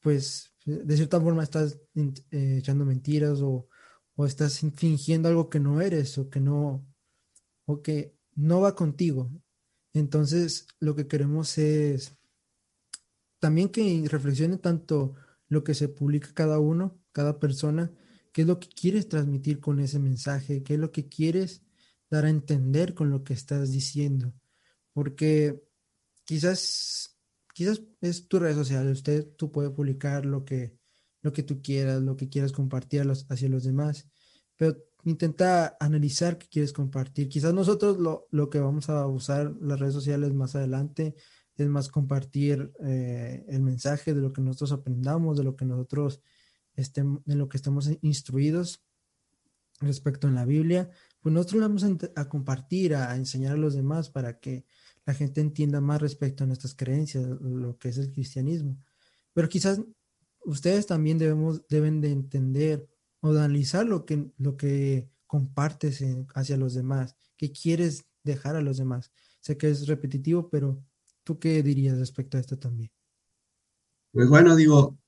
[0.00, 3.68] pues, de cierta forma estás eh, echando mentiras o,
[4.16, 6.86] o, estás fingiendo algo que no eres o que no,
[7.66, 9.30] o que no va contigo.
[9.92, 12.16] Entonces, lo que queremos es
[13.38, 15.14] también que reflexione tanto
[15.48, 17.92] lo que se publica cada uno, cada persona,
[18.32, 21.62] qué es lo que quieres transmitir con ese mensaje, qué es lo que quieres
[22.10, 24.32] dar a entender con lo que estás diciendo.
[24.92, 25.62] Porque
[26.26, 27.16] quizás,
[27.54, 30.76] quizás es tu red social, usted, tú puedes publicar lo que,
[31.22, 34.06] lo que tú quieras, lo que quieras compartir hacia los demás,
[34.56, 37.28] pero intenta analizar qué quieres compartir.
[37.28, 41.14] Quizás nosotros lo, lo que vamos a usar las redes sociales más adelante
[41.56, 46.20] es más compartir eh, el mensaje de lo que nosotros aprendamos, de lo que nosotros
[46.74, 48.82] estemos, de lo que estemos instruidos
[49.80, 51.84] respecto en la Biblia, pues nosotros lo vamos
[52.16, 54.64] a, compartir, a, enseñar a los demás para que
[55.06, 58.76] la gente entienda más respecto a nuestras creencias, lo que es el cristianismo.
[59.32, 59.80] Pero quizás
[60.44, 62.88] ustedes también debemos, deben de entender
[63.20, 68.62] o de analizar lo que, lo que compartes hacia los demás, qué quieres dejar a
[68.62, 69.12] los demás.
[69.40, 70.82] Sé que es repetitivo, pero
[71.22, 72.90] ¿tú qué dirías respecto a esto también?
[74.12, 74.98] Pues bueno, digo,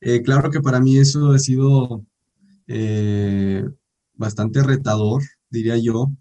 [0.00, 2.04] eh, claro que para mí eso ha sido
[2.68, 3.64] eh,
[4.14, 6.12] bastante retador, diría yo,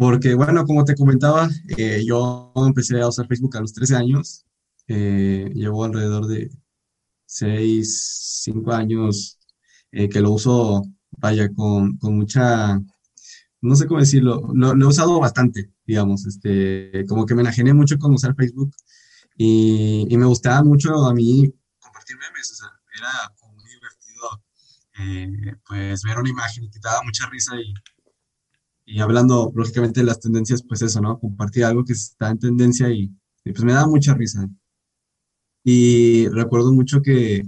[0.00, 4.46] porque bueno, como te comentaba, eh, yo empecé a usar Facebook a los 13 años,
[4.86, 6.50] llevo alrededor de
[7.26, 9.38] 6, 5 años
[9.92, 12.80] que lo uso, vaya, con, con mucha,
[13.60, 17.74] no sé cómo decirlo, lo, lo, he usado bastante, digamos, este, como que me enajené
[17.74, 18.74] mucho con usar Facebook
[19.36, 24.44] y, y me gustaba mucho a mí compartir memes, o sea, era muy divertido,
[24.98, 27.74] eh, pues ver una imagen y te daba mucha risa y,
[28.90, 31.18] y hablando lógicamente de las tendencias, pues eso, ¿no?
[31.20, 33.12] Compartir algo que está en tendencia y,
[33.44, 34.48] y pues me daba mucha risa.
[35.64, 37.42] Y recuerdo mucho que,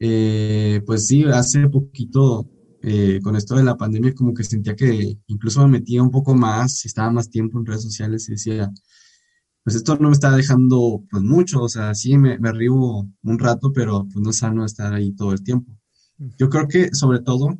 [0.00, 2.48] eh, pues sí, hace poquito,
[2.82, 6.34] eh, con esto de la pandemia, como que sentía que incluso me metía un poco
[6.34, 8.70] más, estaba más tiempo en redes sociales y decía,
[9.64, 13.38] pues esto no me está dejando pues mucho, o sea, sí me, me río un
[13.38, 15.72] rato, pero pues no es sano estar ahí todo el tiempo.
[16.38, 17.58] Yo creo que sobre todo,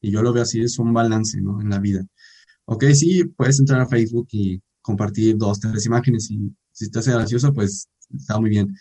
[0.00, 1.60] y yo lo veo así, es un balance, ¿no?
[1.60, 2.04] En la vida.
[2.64, 7.12] Ok, sí, puedes entrar a Facebook y compartir dos, tres imágenes y si te hace
[7.12, 8.74] gracioso, pues está muy bien.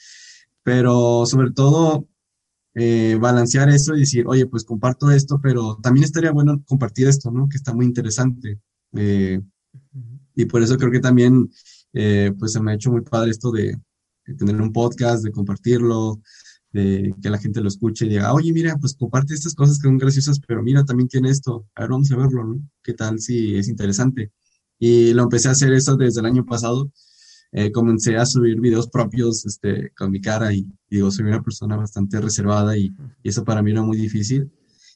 [0.63, 2.07] Pero sobre todo,
[2.73, 7.31] eh, balancear eso y decir, oye, pues comparto esto, pero también estaría bueno compartir esto,
[7.31, 7.49] ¿no?
[7.49, 8.59] Que está muy interesante.
[8.93, 9.41] Eh,
[10.35, 11.49] y por eso creo que también
[11.93, 13.77] eh, pues se me ha hecho muy padre esto de,
[14.37, 16.21] tener un podcast, de compartirlo,
[16.71, 19.87] de que la gente lo escuche y diga, oye, mira, pues comparte estas cosas que
[19.87, 22.61] son graciosas, pero mira, también tiene esto, a ver, vamos a verlo, ¿no?
[22.83, 24.31] ¿Qué tal si es interesante?
[24.79, 26.91] Y lo empecé a hacer eso desde el año pasado.
[27.53, 31.75] Eh, comencé a subir videos propios este, con mi cara y, digo, soy una persona
[31.75, 34.49] bastante reservada y, y, eso para mí era muy difícil.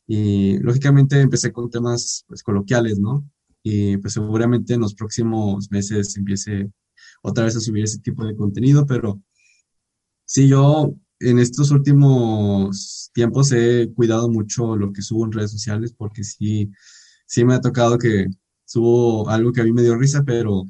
[0.07, 3.29] Y lógicamente empecé con temas pues, coloquiales, ¿no?
[3.63, 6.71] Y pues seguramente en los próximos meses empiece
[7.21, 9.21] otra vez a subir ese tipo de contenido, pero
[10.25, 15.93] sí, yo en estos últimos tiempos he cuidado mucho lo que subo en redes sociales
[15.97, 16.71] porque sí,
[17.25, 18.27] sí me ha tocado que
[18.65, 20.65] subo algo que a mí me dio risa, pero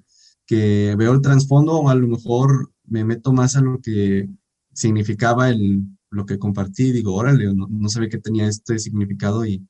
[0.46, 4.30] que veo el trasfondo o a lo mejor me meto más a lo que
[4.74, 9.68] significaba el, lo que compartí, digo, órale, no, no sabía que tenía este significado y,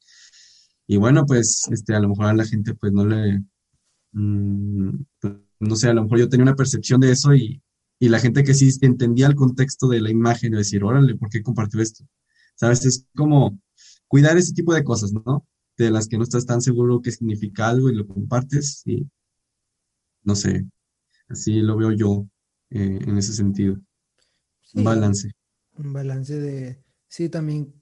[0.87, 3.41] y bueno, pues este, a lo mejor a la gente pues no le,
[4.13, 4.89] mmm,
[5.59, 7.61] no sé, a lo mejor yo tenía una percepción de eso y,
[7.99, 11.29] y la gente que sí entendía el contexto de la imagen y decir, órale, ¿por
[11.29, 12.05] qué compartió esto?
[12.55, 12.85] ¿Sabes?
[12.85, 13.59] Es como
[14.07, 15.45] cuidar ese tipo de cosas, ¿no?
[15.77, 19.07] De las que no estás tan seguro que significa algo y lo compartes y
[20.23, 20.65] no sé,
[21.29, 22.27] así lo veo yo
[22.71, 23.77] eh, en ese sentido.
[24.61, 25.31] Sí, un balance.
[25.77, 27.73] Un balance de, sí, también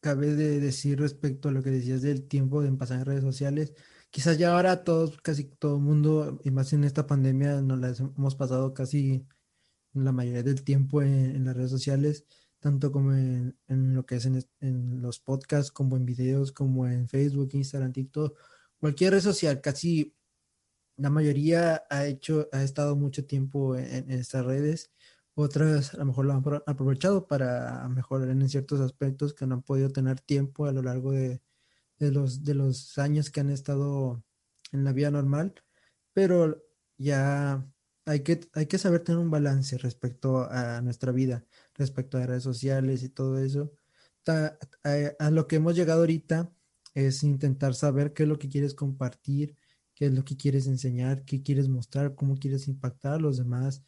[0.00, 3.74] cabe de decir respecto a lo que decías del tiempo de pasar en redes sociales,
[4.10, 7.94] quizás ya ahora todos, casi todo el mundo, y más en esta pandemia, nos la
[8.16, 9.26] hemos pasado casi
[9.94, 12.24] la mayoría del tiempo en, las redes sociales,
[12.60, 17.50] tanto como en, lo que es en, los podcasts, como en videos, como en Facebook,
[17.52, 18.38] Instagram, TikTok,
[18.78, 20.14] cualquier red social, casi
[20.96, 24.92] la mayoría ha hecho, ha estado mucho tiempo en, estas redes.
[25.34, 29.62] Otras a lo mejor lo han aprovechado para mejorar en ciertos aspectos que no han
[29.62, 31.40] podido tener tiempo a lo largo de,
[31.98, 34.22] de los, de los años que han estado
[34.72, 35.54] en la vida normal,
[36.12, 36.62] pero
[36.98, 37.71] ya
[38.06, 42.42] hay que, hay que saber tener un balance respecto a nuestra vida, respecto a redes
[42.42, 43.72] sociales y todo eso.
[44.26, 46.52] a, lo que hemos llegado ahorita
[46.94, 49.56] es intentar saber qué es lo que quieres compartir,
[49.94, 53.82] qué es lo que quieres enseñar, qué quieres mostrar, cómo quieres impactar a los demás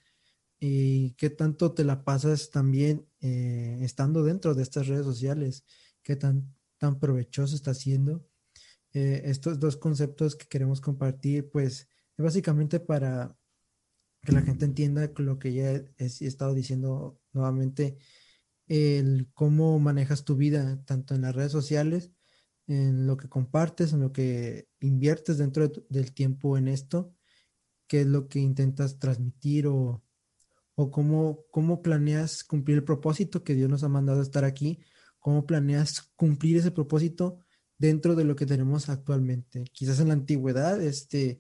[0.61, 5.65] y qué tanto te la pasas también eh, estando dentro de estas redes sociales,
[6.03, 8.27] qué tan tan provechoso está siendo.
[8.93, 13.37] Eh, estos dos conceptos que queremos compartir, pues, es básicamente para
[14.25, 17.99] que la gente entienda lo que ya he, estado diciendo nuevamente,
[18.67, 22.13] el cómo manejas tu vida, tanto en las redes sociales,
[22.67, 27.15] en lo que compartes, en lo que inviertes dentro del tiempo en esto,
[27.87, 30.03] qué es lo que intentas transmitir o,
[30.75, 34.81] o cómo, cómo planeas cumplir el propósito que Dios nos ha mandado estar aquí,
[35.19, 37.39] cómo planeas cumplir ese propósito
[37.79, 39.65] dentro de lo que tenemos actualmente.
[39.73, 41.39] Quizás en la antigüedad, este,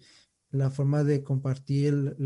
[0.54, 2.16] la forma de compartir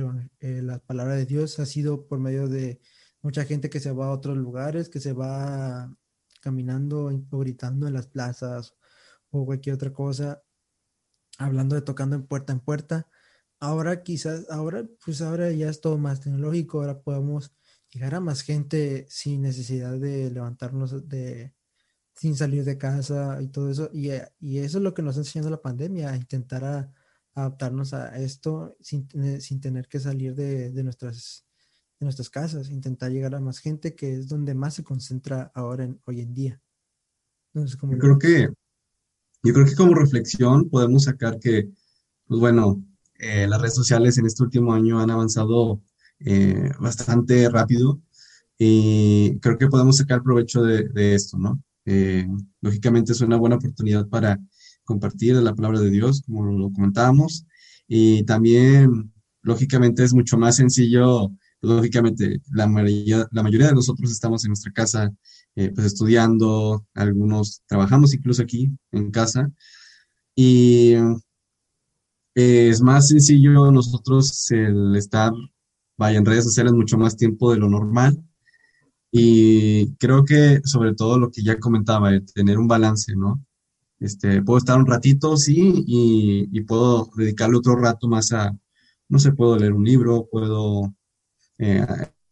[0.40, 2.78] eh, la palabra de Dios ha sido por medio de
[3.22, 5.90] mucha gente que se va a otros lugares, que se va
[6.42, 8.74] caminando o gritando en las plazas
[9.30, 10.42] o cualquier otra cosa,
[11.38, 13.08] hablando de tocando en puerta en puerta.
[13.60, 17.54] Ahora quizás, ahora pues ahora ya es todo más tecnológico, ahora podemos
[17.90, 21.54] llegar a más gente sin necesidad de levantarnos de
[22.14, 23.90] sin salir de casa y todo eso.
[23.92, 24.10] Y,
[24.40, 26.92] y eso es lo que nos ha enseñado la pandemia, intentar
[27.34, 29.08] adaptarnos a esto sin,
[29.40, 31.46] sin tener que salir de, de, nuestras,
[32.00, 35.84] de nuestras casas, intentar llegar a más gente, que es donde más se concentra ahora
[35.84, 36.60] en, hoy en día.
[37.52, 38.48] Entonces, yo creo que
[39.42, 41.70] yo creo que como reflexión podemos sacar que,
[42.26, 42.84] pues bueno,
[43.18, 45.80] eh, las redes sociales en este último año han avanzado
[46.20, 48.00] eh, bastante rápido
[48.58, 51.62] y creo que podemos sacar provecho de, de esto, ¿no?
[51.84, 52.26] Eh,
[52.60, 54.38] lógicamente es una buena oportunidad para
[54.88, 57.44] compartir la palabra de Dios, como lo comentábamos,
[57.86, 64.44] y también, lógicamente, es mucho más sencillo, lógicamente, la mayoría, la mayoría de nosotros estamos
[64.44, 65.10] en nuestra casa,
[65.56, 69.50] eh, pues estudiando, algunos trabajamos incluso aquí en casa,
[70.34, 70.94] y
[72.34, 75.32] eh, es más sencillo nosotros el estar,
[75.98, 78.22] vaya, en redes sociales mucho más tiempo de lo normal,
[79.12, 83.44] y creo que sobre todo lo que ya comentaba, tener un balance, ¿no?
[84.00, 88.56] Este, puedo estar un ratito, sí, y, puedo dedicarle otro rato más a,
[89.08, 90.94] no sé, puedo leer un libro, puedo
[91.58, 91.84] eh,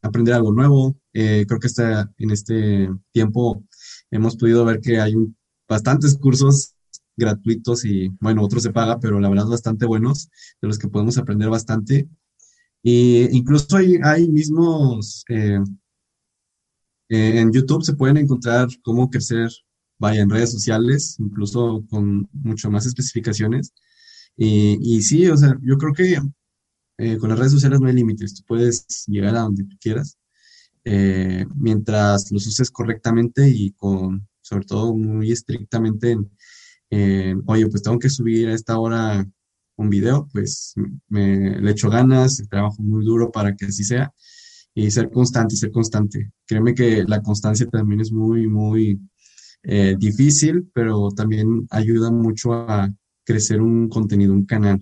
[0.02, 0.96] aprender algo nuevo.
[1.12, 3.64] Eh, creo que está, en este tiempo
[4.10, 5.14] hemos podido ver que hay
[5.68, 6.74] bastantes cursos
[7.16, 11.18] gratuitos y, bueno, otros se paga, pero la verdad bastante buenos, de los que podemos
[11.18, 12.08] aprender bastante.
[12.82, 15.58] Y incluso hay, hay mismos, eh,
[17.08, 19.50] en YouTube se pueden encontrar cómo crecer
[19.98, 23.72] vaya en redes sociales, incluso con mucho más especificaciones.
[24.36, 26.18] Y, sí, o sea, yo creo que
[26.98, 30.18] eh, con las redes sociales no hay límites, tú puedes llegar a donde tú quieras,
[30.84, 36.12] eh, mientras los uses correctamente y con, sobre todo, muy estrictamente
[36.90, 39.26] en, oye, pues tengo que subir a esta hora
[39.76, 40.74] un video, pues
[41.08, 44.12] me le echo ganas, trabajo muy duro para que así sea
[44.76, 46.30] y ser constante, ser constante.
[46.46, 49.00] Créeme que la constancia también es muy, muy,
[49.68, 52.88] eh, difícil, pero también ayuda mucho a
[53.24, 54.80] crecer un contenido, un canal.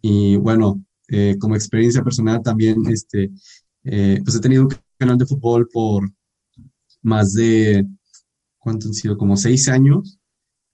[0.00, 3.30] Y bueno, eh, como experiencia personal también, este,
[3.84, 6.10] eh, pues he tenido un canal de fútbol por
[7.02, 7.86] más de,
[8.58, 9.18] ¿cuánto han sido?
[9.18, 10.18] Como seis años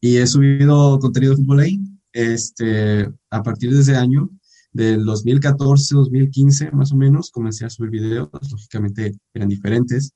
[0.00, 1.80] y he subido contenido de fútbol ahí.
[2.12, 4.30] Este, a partir de ese año,
[4.72, 10.14] del 2014, 2015 más o menos, comencé a subir videos, lógicamente eran diferentes,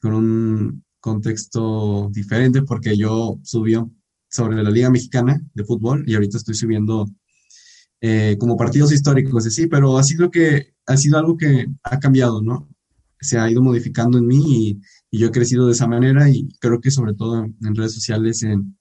[0.00, 3.74] con un, contexto diferente porque yo subí
[4.30, 7.06] sobre la Liga Mexicana de Fútbol y ahorita estoy subiendo
[8.00, 12.40] eh, como partidos históricos, sí, pero ha sido, que, ha sido algo que ha cambiado,
[12.40, 12.70] ¿no?
[13.20, 16.48] Se ha ido modificando en mí y, y yo he crecido de esa manera y
[16.58, 18.74] creo que sobre todo en redes sociales, en,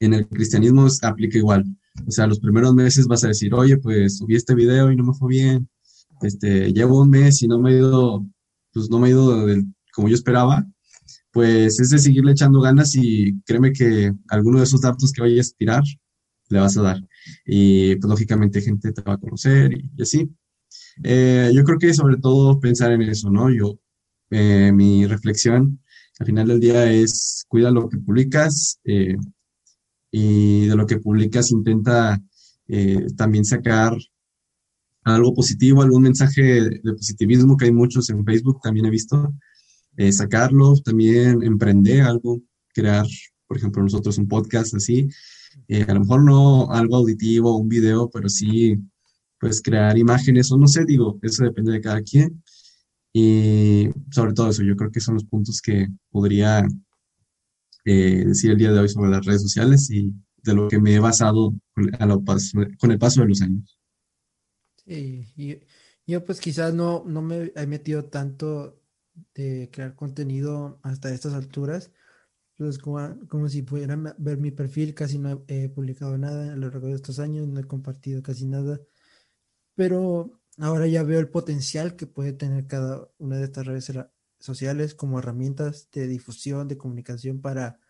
[0.00, 1.64] en el cristianismo aplica igual.
[2.06, 5.04] O sea, los primeros meses vas a decir, oye, pues subí este video y no
[5.04, 5.66] me fue bien.
[6.20, 8.26] Este, llevo un mes y no me ha ido,
[8.72, 9.46] pues no me ha ido
[9.94, 10.66] como yo esperaba
[11.32, 15.52] pues es de seguirle echando ganas y créeme que alguno de esos datos que vayas
[15.52, 15.82] a tirar,
[16.50, 17.08] le vas a dar.
[17.46, 20.30] Y pues lógicamente gente te va a conocer y, así.
[21.02, 23.50] Eh, yo creo que sobre todo pensar en eso, ¿no?
[23.50, 23.78] Yo,
[24.30, 25.80] eh, mi reflexión
[26.18, 29.16] al final del día es cuida lo que publicas eh,
[30.10, 32.22] y de lo que publicas intenta
[33.16, 33.94] también sacar
[35.04, 39.34] algo positivo, algún mensaje de positivismo que hay muchos en Facebook, también he visto
[39.96, 42.40] eh, sacarlo, también emprender algo,
[42.74, 43.06] crear,
[43.46, 45.08] por ejemplo, nosotros un podcast así,
[45.68, 48.78] eh, a lo mejor no algo auditivo, un video, pero sí,
[49.38, 52.42] pues crear imágenes o no sé, digo, eso depende de cada quien.
[53.12, 56.66] Y sobre todo eso, yo creo que son los puntos que podría
[57.84, 60.94] eh, decir el día de hoy sobre las redes sociales y de lo que me
[60.94, 62.24] he basado con,
[62.78, 63.78] con el paso de los años.
[64.86, 65.58] Sí, y
[66.06, 68.81] yo pues quizás no, no me he metido tanto
[69.34, 71.92] de crear contenido hasta estas alturas.
[72.56, 76.68] Pues como, como si pudieran ver mi perfil, casi no he, publicado nada a lo
[76.68, 78.80] largo de estos años, no he compartido casi nada,
[79.74, 83.92] pero ahora ya veo el potencial que puede tener cada una de estas redes
[84.38, 87.80] sociales como herramientas de difusión, de comunicación para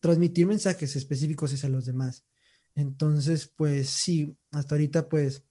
[0.00, 2.24] transmitir mensajes específicos hacia los demás.
[2.74, 5.44] Entonces, pues sí, hasta ahorita pues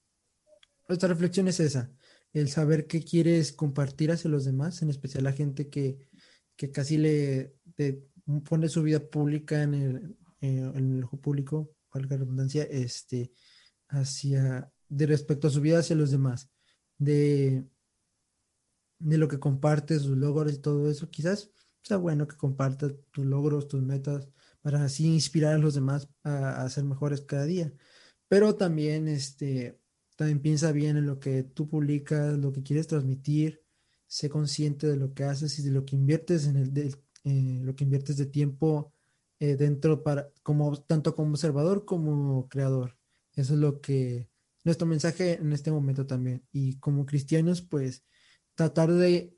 [0.88, 1.90] nuestra reflexión es esa,
[2.32, 5.98] el saber qué quieres compartir hacia los demás, en especial la gente que,
[6.56, 7.54] que casi le
[8.48, 13.32] pone su vida pública en el, eh, en el ojo público, valga la redundancia, este,
[13.88, 16.50] hacia, de respecto a su vida hacia los demás,
[16.98, 17.66] de,
[18.98, 21.50] de lo que compartes, sus logros y todo eso, quizás
[21.82, 24.28] sea bueno que compartas tus logros, tus metas,
[24.60, 27.72] para así inspirar a los demás a, a ser mejores cada día.
[28.28, 29.81] Pero también, este,
[30.22, 33.62] también piensa bien en lo que tú publicas, lo que quieres transmitir,
[34.06, 36.94] sé consciente de lo que haces y de lo que inviertes en el, de,
[37.24, 38.92] eh, lo que inviertes de tiempo
[39.40, 42.96] eh, dentro para, como, tanto como observador como creador.
[43.34, 44.28] Eso es lo que,
[44.62, 46.46] nuestro mensaje en este momento también.
[46.52, 48.04] Y como cristianos, pues
[48.54, 49.34] tratar de,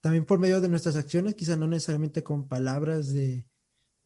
[0.00, 3.46] también por medio de nuestras acciones, quizá no necesariamente con palabras de,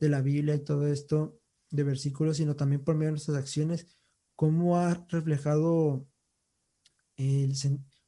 [0.01, 1.39] de la Biblia y todo esto,
[1.71, 3.87] de versículos, sino también por medio de nuestras acciones,
[4.37, 6.07] cómo ha reflejado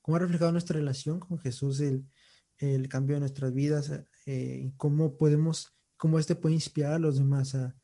[0.03, 2.07] cómo ha reflejado nuestra relación con Jesús el,
[2.59, 3.91] el cambio de nuestras vidas
[4.27, 7.77] eh, cómo podemos, cómo este puede inspirar a los demás a,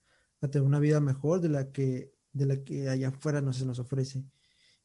[0.51, 3.79] tener una vida mejor de la que, de la que allá afuera no se nos
[3.79, 4.25] ofrece.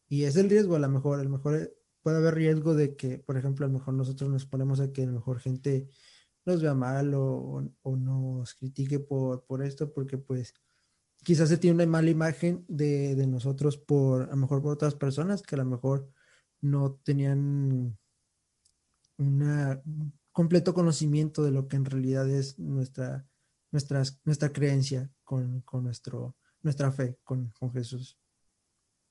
[0.08, 3.18] Y es el riesgo, a lo mejor, a lo mejor puede haber riesgo de que,
[3.18, 5.88] por ejemplo, a lo mejor nosotros nos ponemos a que a lo mejor gente
[6.46, 10.54] nos vea mal o, o nos critique por, por esto, porque pues
[11.24, 14.96] quizás se tiene una mala imagen de, de, nosotros por, a lo mejor por otras
[14.96, 16.10] personas que a lo mejor
[16.62, 17.98] no tenían
[19.18, 23.28] un completo conocimiento de lo que en realidad es nuestra,
[23.72, 28.18] nuestra, nuestra creencia con, con nuestro, nuestra fe con, con Jesús.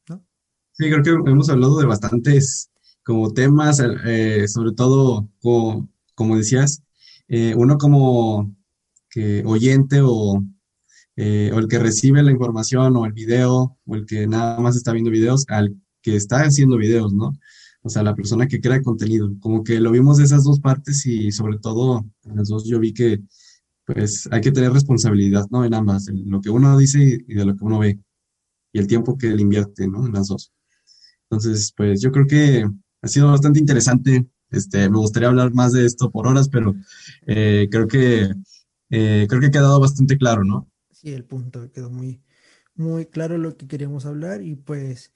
[0.08, 0.24] ¿no?
[0.72, 2.70] Sí, creo que hemos hablado de bastantes
[3.02, 6.82] como temas, eh, sobre todo, como, como decías,
[7.28, 8.54] eh, uno como
[9.08, 10.42] que oyente o,
[11.16, 14.76] eh, o el que recibe la información o el video o el que nada más
[14.76, 17.32] está viendo videos al que está haciendo videos, ¿no?
[17.86, 19.30] o sea, la persona que crea contenido.
[19.40, 22.80] Como que lo vimos de esas dos partes y sobre todo en las dos yo
[22.80, 23.20] vi que
[23.84, 25.64] pues hay que tener responsabilidad, ¿no?
[25.64, 28.00] En ambas, en lo que uno dice y de lo que uno ve
[28.72, 30.04] y el tiempo que le invierte, ¿no?
[30.04, 30.52] En las dos.
[31.30, 32.68] Entonces, pues yo creo que
[33.02, 34.26] ha sido bastante interesante.
[34.50, 36.74] Este, me gustaría hablar más de esto por horas, pero
[37.26, 38.32] eh, creo que
[38.90, 40.68] eh, creo que ha quedado bastante claro, ¿no?
[41.06, 42.20] Sí, el punto quedó muy,
[42.74, 45.14] muy claro lo que queríamos hablar y pues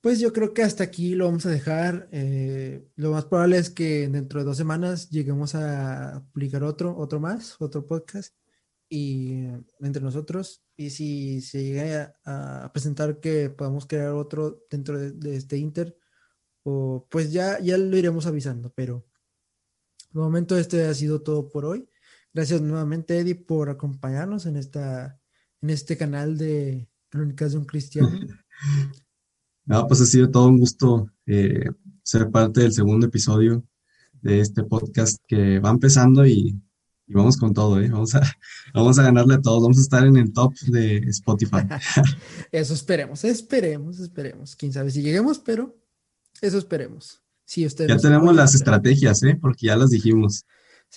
[0.00, 2.08] pues yo creo que hasta aquí lo vamos a dejar.
[2.12, 7.20] Eh, lo más probable es que dentro de dos semanas lleguemos a publicar otro, otro
[7.20, 8.34] más, otro podcast
[8.88, 9.44] y
[9.80, 10.64] entre nosotros.
[10.76, 15.96] Y si se llega a, presentar que podamos crear otro dentro de, este Inter,
[16.64, 18.72] o, pues ya, ya lo iremos avisando.
[18.74, 19.06] Pero
[20.12, 21.88] de momento este ha sido todo por hoy.
[22.34, 25.20] Gracias nuevamente, Eddie, por acompañarnos en, esta,
[25.60, 28.10] en este canal de Crónicas de un Cristiano.
[29.64, 31.70] No, pues ha sido todo un gusto eh,
[32.02, 33.64] ser parte del segundo episodio
[34.20, 36.60] de este podcast que va empezando y,
[37.06, 37.88] vamos con todo, ¿eh?
[37.88, 38.22] Vamos a,
[38.74, 41.58] vamos a ganarle a todos, vamos a estar en el top de Spotify.
[42.52, 44.56] eso esperemos, esperemos, esperemos.
[44.56, 45.76] Quién sabe si lleguemos, pero
[46.40, 47.22] eso esperemos.
[47.44, 49.38] Sí, ustedes ya tenemos las estrategias, ¿eh?
[49.40, 50.44] Porque ya las dijimos.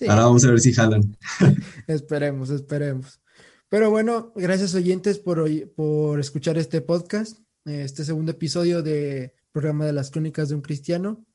[0.02, 1.18] Ahora vamos a ver si jalan.
[1.88, 3.22] esperemos, esperemos.
[3.70, 9.94] Pero bueno, gracias oyentes por, por escuchar este podcast este segundo episodio de programa de
[9.94, 11.26] las crónicas de un cristiano.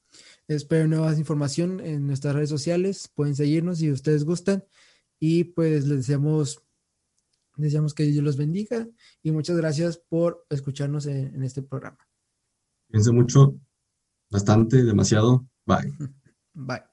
[0.48, 3.08] Espero nuevas información en nuestras redes sociales.
[3.14, 4.64] Pueden seguirnos si ustedes gustan.
[5.18, 6.62] Y pues les deseamos,
[7.56, 8.88] deseamos que Dios los bendiga.
[9.22, 11.98] Y muchas gracias por escucharnos en, en este programa.
[12.88, 13.56] Piense mucho,
[14.30, 15.46] bastante, demasiado.
[15.66, 15.92] Bye.
[16.54, 16.89] Bye.